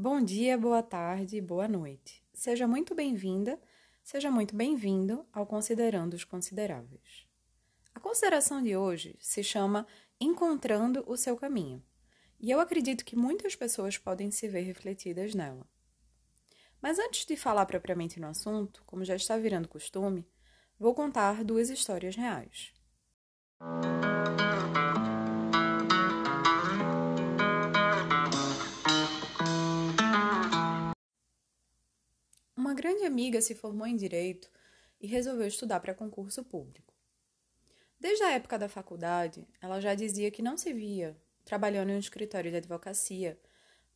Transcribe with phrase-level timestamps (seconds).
[0.00, 2.22] Bom dia, boa tarde, boa noite.
[2.32, 3.60] Seja muito bem-vinda,
[4.00, 7.26] seja muito bem-vindo ao Considerando os Consideráveis.
[7.92, 9.88] A consideração de hoje se chama
[10.20, 11.82] Encontrando o Seu Caminho,
[12.38, 15.66] e eu acredito que muitas pessoas podem se ver refletidas nela.
[16.80, 20.24] Mas antes de falar propriamente no assunto, como já está virando costume,
[20.78, 22.72] vou contar duas histórias reais.
[32.78, 34.48] Grande amiga se formou em direito
[35.00, 36.94] e resolveu estudar para concurso público.
[37.98, 41.98] Desde a época da faculdade, ela já dizia que não se via trabalhando em um
[41.98, 43.36] escritório de advocacia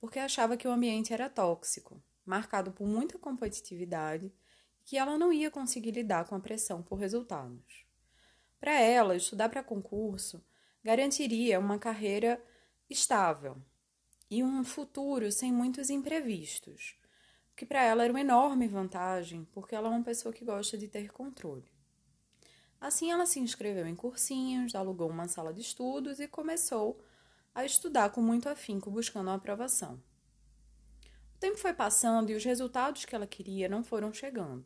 [0.01, 4.33] porque achava que o ambiente era tóxico, marcado por muita competitividade
[4.81, 7.87] e que ela não ia conseguir lidar com a pressão por resultados.
[8.59, 10.45] Para ela, estudar para concurso
[10.83, 12.43] garantiria uma carreira
[12.91, 13.63] estável
[14.29, 17.01] e um futuro sem muitos imprevistos
[17.57, 20.89] que para ela era uma enorme vantagem, porque ela é uma pessoa que gosta de
[20.89, 21.71] ter controle.
[22.81, 27.01] Assim, ela se inscreveu em cursinhos, alugou uma sala de estudos e começou
[27.55, 30.03] a estudar com muito afinco, buscando a aprovação.
[31.37, 34.65] O tempo foi passando e os resultados que ela queria não foram chegando.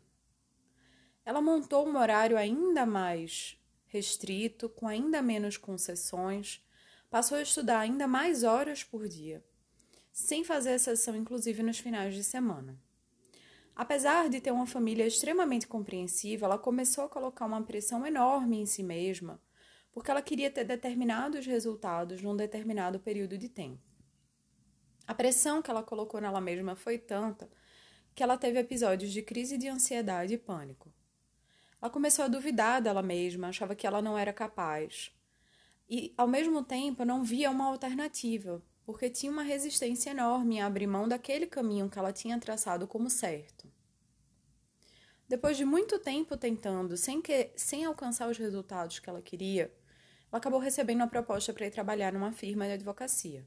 [1.24, 6.64] Ela montou um horário ainda mais restrito, com ainda menos concessões,
[7.10, 9.44] passou a estudar ainda mais horas por dia
[10.16, 12.74] sem fazer exceção, inclusive nos finais de semana.
[13.74, 18.64] Apesar de ter uma família extremamente compreensiva, ela começou a colocar uma pressão enorme em
[18.64, 19.38] si mesma,
[19.92, 23.82] porque ela queria ter determinados resultados num determinado período de tempo.
[25.06, 27.46] A pressão que ela colocou nela mesma foi tanta
[28.14, 30.90] que ela teve episódios de crise de ansiedade e pânico.
[31.78, 35.14] Ela começou a duvidar dela mesma, achava que ela não era capaz.
[35.86, 40.86] E, ao mesmo tempo, não via uma alternativa, porque tinha uma resistência enorme em abrir
[40.86, 43.68] mão daquele caminho que ela tinha traçado como certo.
[45.28, 49.64] Depois de muito tempo tentando, sem, que, sem alcançar os resultados que ela queria,
[50.30, 53.44] ela acabou recebendo uma proposta para ir trabalhar numa firma de advocacia.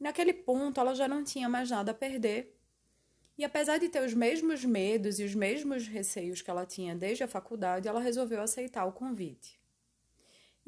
[0.00, 2.58] Naquele ponto, ela já não tinha mais nada a perder,
[3.38, 7.22] e apesar de ter os mesmos medos e os mesmos receios que ela tinha desde
[7.22, 9.59] a faculdade, ela resolveu aceitar o convite.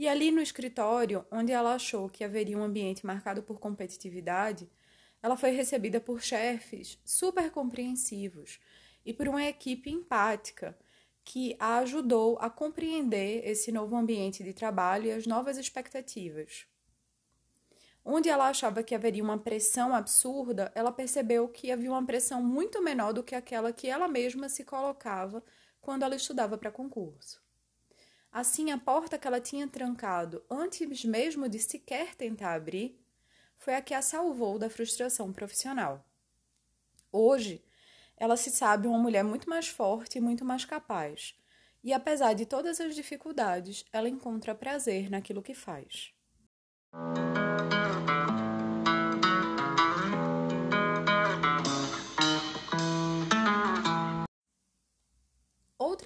[0.02, 4.68] E ali no escritório, onde ela achou que haveria um ambiente marcado por competitividade,
[5.22, 8.58] ela foi recebida por chefes super compreensivos
[9.06, 10.76] e por uma equipe empática
[11.22, 16.66] que a ajudou a compreender esse novo ambiente de trabalho e as novas expectativas.
[18.04, 22.82] Onde ela achava que haveria uma pressão absurda, ela percebeu que havia uma pressão muito
[22.82, 25.44] menor do que aquela que ela mesma se colocava
[25.80, 27.41] quando ela estudava para concurso.
[28.32, 32.98] Assim, a porta que ela tinha trancado antes mesmo de sequer tentar abrir
[33.58, 36.02] foi a que a salvou da frustração profissional.
[37.12, 37.62] Hoje,
[38.16, 41.38] ela se sabe uma mulher muito mais forte e muito mais capaz,
[41.84, 46.14] e apesar de todas as dificuldades, ela encontra prazer naquilo que faz.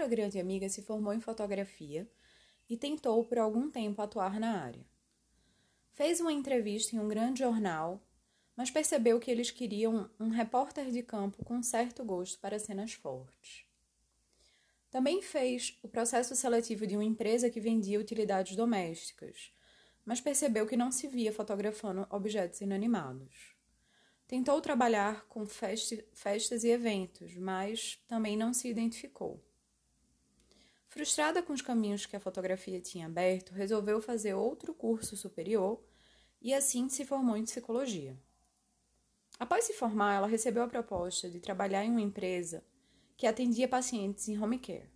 [0.07, 2.09] Outra grande amiga se formou em fotografia
[2.71, 4.87] e tentou por algum tempo atuar na área.
[5.95, 8.01] Fez uma entrevista em um grande jornal,
[8.55, 13.65] mas percebeu que eles queriam um repórter de campo com certo gosto para cenas fortes.
[14.93, 19.53] Também fez o processo seletivo de uma empresa que vendia utilidades domésticas,
[20.05, 23.57] mas percebeu que não se via fotografando objetos inanimados.
[24.29, 29.43] Tentou trabalhar com festas e eventos, mas também não se identificou.
[30.97, 35.79] Frustrada com os caminhos que a fotografia tinha aberto, resolveu fazer outro curso superior
[36.41, 38.19] e assim se formou em psicologia.
[39.39, 42.65] Após se formar, ela recebeu a proposta de trabalhar em uma empresa
[43.15, 44.89] que atendia pacientes em home care.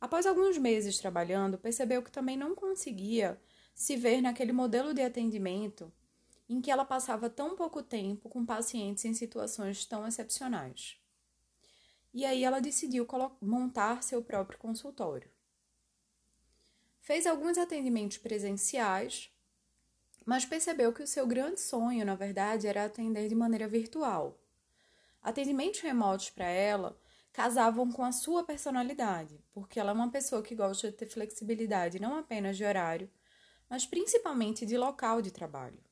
[0.00, 3.38] Após alguns meses trabalhando, percebeu que também não conseguia
[3.74, 5.92] se ver naquele modelo de atendimento
[6.48, 11.03] em que ela passava tão pouco tempo com pacientes em situações tão excepcionais
[12.14, 13.06] e aí ela decidiu
[13.42, 15.28] montar seu próprio consultório.
[17.00, 19.30] Fez alguns atendimentos presenciais,
[20.24, 24.40] mas percebeu que o seu grande sonho, na verdade, era atender de maneira virtual.
[25.20, 26.98] Atendimentos remotos para ela
[27.32, 32.00] casavam com a sua personalidade, porque ela é uma pessoa que gosta de ter flexibilidade
[32.00, 33.10] não apenas de horário,
[33.68, 35.82] mas principalmente de local de trabalho.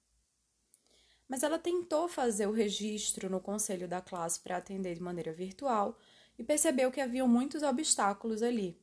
[1.29, 5.99] Mas ela tentou fazer o registro no conselho da classe para atender de maneira virtual,
[6.39, 8.81] e percebeu que haviam muitos obstáculos ali.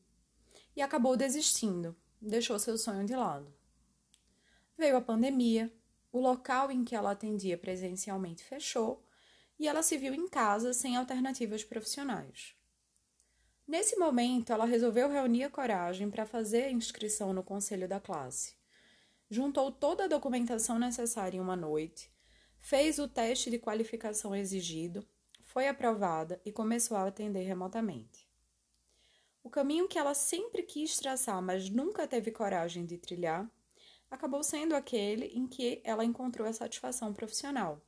[0.76, 3.54] E acabou desistindo, deixou seu sonho de lado.
[4.78, 5.74] Veio a pandemia,
[6.12, 9.06] o local em que ela atendia presencialmente fechou
[9.60, 12.56] e ela se viu em casa sem alternativas profissionais.
[13.68, 18.56] Nesse momento, ela resolveu reunir a coragem para fazer a inscrição no conselho da classe.
[19.30, 22.12] Juntou toda a documentação necessária em uma noite,
[22.58, 25.08] fez o teste de qualificação exigido,
[25.50, 28.30] foi aprovada e começou a atender remotamente.
[29.44, 33.50] O caminho que ela sempre quis traçar, mas nunca teve coragem de trilhar,
[34.12, 37.82] acabou sendo aquele em que ela encontrou a satisfação profissional.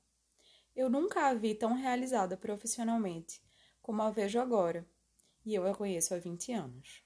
[0.76, 3.40] Eu nunca a vi tão realizada profissionalmente
[3.80, 4.84] como a vejo agora
[5.46, 7.04] e eu a conheço há 20 anos.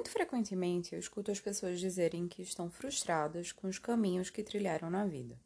[0.00, 4.88] Muito frequentemente eu escuto as pessoas dizerem que estão frustradas com os caminhos que trilharam
[4.88, 5.38] na vida.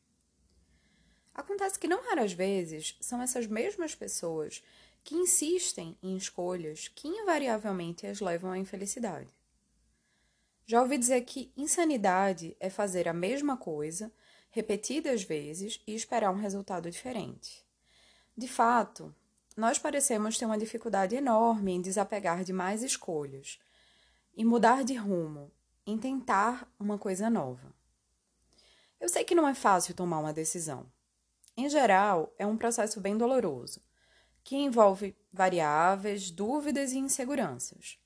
[1.35, 4.63] Acontece que não raras vezes são essas mesmas pessoas
[5.03, 9.29] que insistem em escolhas que invariavelmente as levam à infelicidade.
[10.65, 14.13] Já ouvi dizer que insanidade é fazer a mesma coisa
[14.53, 17.67] repetidas vezes e esperar um resultado diferente.
[18.37, 19.13] De fato,
[19.57, 23.59] nós parecemos ter uma dificuldade enorme em desapegar de mais escolhas,
[24.37, 25.53] em mudar de rumo,
[25.87, 27.73] em tentar uma coisa nova.
[29.01, 30.87] Eu sei que não é fácil tomar uma decisão.
[31.57, 33.81] Em geral, é um processo bem doloroso,
[34.43, 37.99] que envolve variáveis, dúvidas e inseguranças.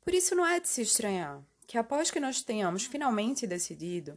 [0.00, 4.16] Por isso, não é de se estranhar que após que nós tenhamos finalmente decidido,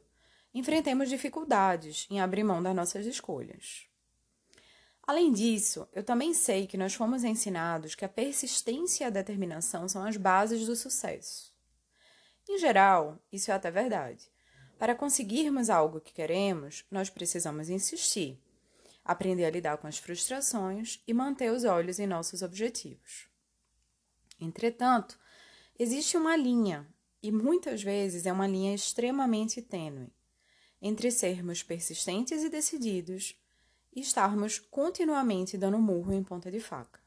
[0.53, 3.88] enfrentemos dificuldades em abrir mão das nossas escolhas.
[5.09, 9.89] Além disso, eu também sei que nós fomos ensinados que a persistência e a determinação
[9.89, 11.51] são as bases do sucesso.
[12.47, 14.29] Em geral, isso é até verdade.
[14.77, 18.39] Para conseguirmos algo que queremos, nós precisamos insistir,
[19.03, 23.27] aprender a lidar com as frustrações e manter os olhos em nossos objetivos.
[24.39, 25.19] Entretanto,
[25.79, 26.87] existe uma linha
[27.23, 30.13] e muitas vezes é uma linha extremamente tênue
[30.79, 33.35] entre sermos persistentes e decididos
[33.93, 36.99] e estarmos continuamente dando murro em ponta de faca.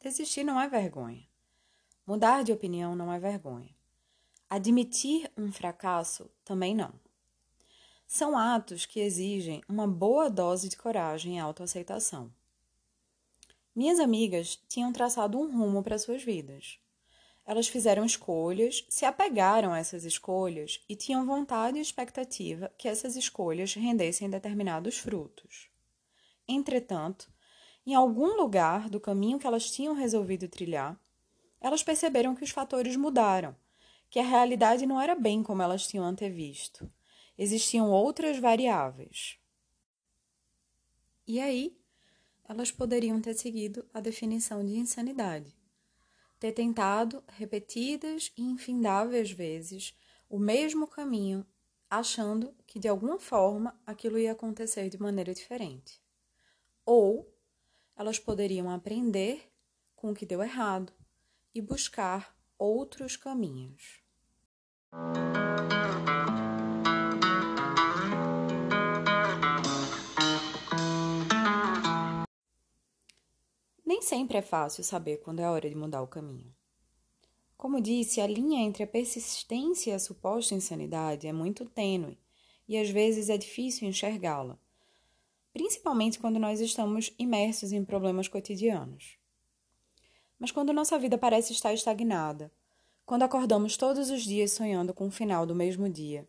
[0.00, 1.26] Desistir não é vergonha.
[2.06, 3.74] Mudar de opinião não é vergonha.
[4.48, 6.92] Admitir um fracasso também não.
[8.06, 12.32] São atos que exigem uma boa dose de coragem e autoaceitação.
[13.74, 16.80] Minhas amigas tinham traçado um rumo para suas vidas
[17.50, 23.16] elas fizeram escolhas, se apegaram a essas escolhas e tinham vontade e expectativa que essas
[23.16, 25.68] escolhas rendessem determinados frutos.
[26.46, 27.28] Entretanto,
[27.84, 30.96] em algum lugar do caminho que elas tinham resolvido trilhar,
[31.60, 33.56] elas perceberam que os fatores mudaram,
[34.08, 36.88] que a realidade não era bem como elas tinham antevisto.
[37.36, 39.40] Existiam outras variáveis.
[41.26, 41.76] E aí,
[42.48, 45.59] elas poderiam ter seguido a definição de insanidade
[46.40, 49.94] ter tentado repetidas e infindáveis vezes
[50.28, 51.46] o mesmo caminho,
[51.88, 56.00] achando que de alguma forma aquilo ia acontecer de maneira diferente.
[56.86, 57.30] Ou
[57.94, 59.52] elas poderiam aprender
[59.94, 60.92] com o que deu errado
[61.54, 64.00] e buscar outros caminhos.
[74.00, 76.50] Nem sempre é fácil saber quando é a hora de mudar o caminho.
[77.54, 82.18] Como disse, a linha entre a persistência e a suposta insanidade é muito tênue
[82.66, 84.58] e às vezes é difícil enxergá-la,
[85.52, 89.18] principalmente quando nós estamos imersos em problemas cotidianos.
[90.38, 92.50] Mas quando nossa vida parece estar estagnada,
[93.04, 96.26] quando acordamos todos os dias sonhando com o final do mesmo dia,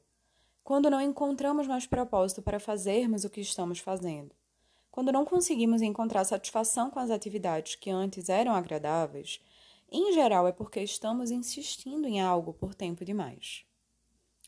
[0.61, 4.35] quando não encontramos mais propósito para fazermos o que estamos fazendo,
[4.91, 9.39] quando não conseguimos encontrar satisfação com as atividades que antes eram agradáveis,
[9.89, 13.65] em geral é porque estamos insistindo em algo por tempo demais.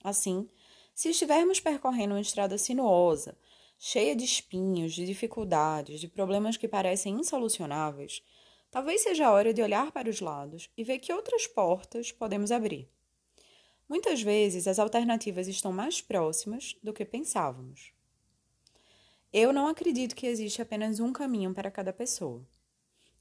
[0.04, 0.50] Assim,
[0.94, 3.38] se estivermos percorrendo uma estrada sinuosa,
[3.80, 8.22] cheia de espinhos, de dificuldades, de problemas que parecem insolucionáveis,
[8.70, 12.52] talvez seja a hora de olhar para os lados e ver que outras portas podemos
[12.52, 12.90] abrir.
[13.88, 17.94] Muitas vezes as alternativas estão mais próximas do que pensávamos.
[19.36, 22.48] Eu não acredito que existe apenas um caminho para cada pessoa.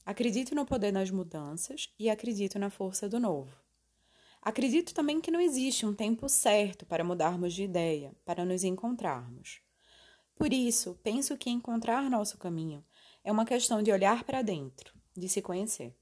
[0.05, 3.51] Acredito no poder das mudanças e acredito na força do novo.
[4.39, 9.59] Acredito também que não existe um tempo certo para mudarmos de ideia, para nos encontrarmos.
[10.35, 12.85] Por isso, penso que encontrar nosso caminho
[13.23, 15.97] é uma questão de olhar para dentro, de se conhecer.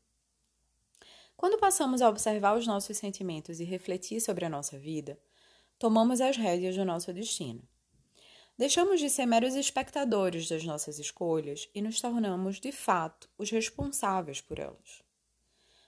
[1.38, 5.18] Quando passamos a observar os nossos sentimentos e refletir sobre a nossa vida,
[5.80, 7.65] tomamos as rédeas do nosso destino.
[8.62, 14.39] Deixamos de ser meros espectadores das nossas escolhas e nos tornamos, de fato, os responsáveis
[14.39, 15.01] por elas.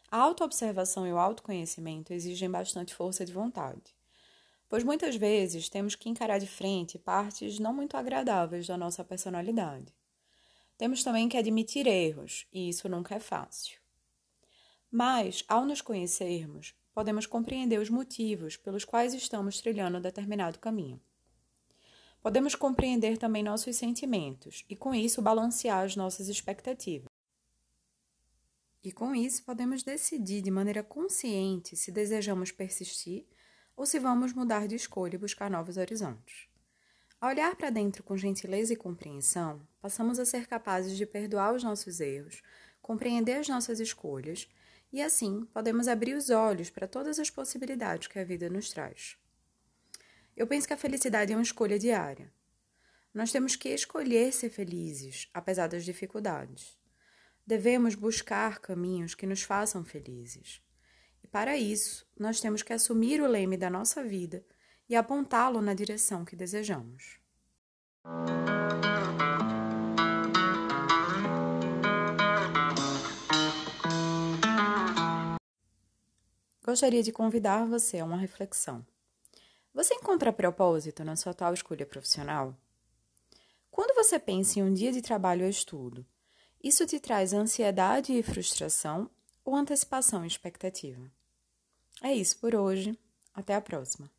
[0.10, 3.96] A autoobservação e o autoconhecimento exigem bastante força de vontade,
[4.68, 9.94] pois muitas vezes temos que encarar de frente partes não muito agradáveis da nossa personalidade.
[10.76, 13.78] Temos também que admitir erros, e isso nunca é fácil.
[14.90, 21.00] Mas, ao nos conhecermos, podemos compreender os motivos pelos quais estamos trilhando determinado caminho.
[22.24, 27.10] Podemos compreender também nossos sentimentos e, com isso, balancear as nossas expectativas.
[28.82, 33.28] E com isso, podemos decidir de maneira consciente se desejamos persistir
[33.76, 36.48] ou se vamos mudar de escolha e buscar novos horizontes.
[37.20, 41.62] Ao olhar para dentro com gentileza e compreensão, passamos a ser capazes de perdoar os
[41.62, 42.42] nossos erros,
[42.82, 44.48] compreender as nossas escolhas
[44.94, 49.18] e, assim, podemos abrir os olhos para todas as possibilidades que a vida nos traz.
[50.36, 52.34] Eu penso que a felicidade é uma escolha diária.
[53.14, 56.76] Nós temos que escolher ser felizes, apesar das dificuldades.
[57.46, 60.60] Devemos buscar caminhos que nos façam felizes.
[61.24, 64.44] E para isso, nós temos que assumir o leme da nossa vida
[64.90, 67.20] e apontá-lo na direção que desejamos.
[76.66, 78.84] Gostaria de convidar você a uma reflexão.
[79.74, 82.56] Você encontra propósito na sua atual escolha profissional?
[83.72, 86.06] Quando você pensa em um dia de trabalho ou estudo,
[86.64, 89.10] isso te traz ansiedade e frustração
[89.44, 91.12] ou antecipação e expectativa?
[92.02, 92.98] É isso por hoje.
[93.34, 94.12] Até a próxima.